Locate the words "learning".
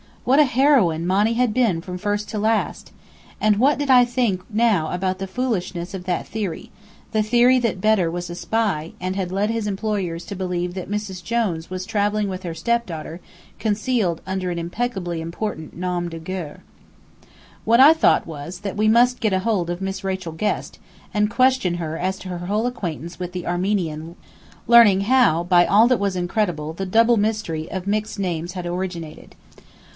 24.67-25.01